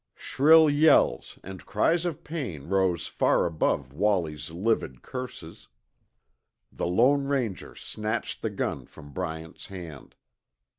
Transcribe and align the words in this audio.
Shrill 0.15 0.67
yells 0.67 1.37
and 1.43 1.63
cries 1.63 2.07
of 2.07 2.23
pain 2.23 2.67
rose 2.69 3.05
far 3.05 3.45
above 3.45 3.93
Wallie's 3.93 4.49
livid 4.49 5.03
curses. 5.03 5.67
The 6.71 6.87
Lone 6.87 7.25
Ranger 7.25 7.75
snatched 7.75 8.41
the 8.41 8.49
gun 8.49 8.87
from 8.87 9.13
Bryant's 9.13 9.67
hand. 9.67 10.15